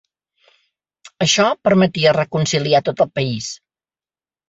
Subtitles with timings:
[1.27, 3.55] Això permetia reconciliar tot el país.